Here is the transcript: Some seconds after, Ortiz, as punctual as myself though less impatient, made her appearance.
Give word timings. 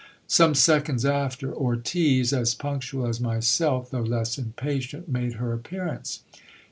Some 0.25 0.55
seconds 0.55 1.05
after, 1.05 1.53
Ortiz, 1.53 2.33
as 2.33 2.55
punctual 2.55 3.05
as 3.05 3.19
myself 3.21 3.91
though 3.91 4.01
less 4.01 4.39
impatient, 4.39 5.07
made 5.07 5.33
her 5.33 5.53
appearance. 5.53 6.21